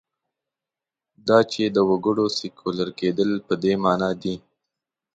[1.27, 4.35] دا چې د وګړو سیکولر کېدل په دې معنا دي.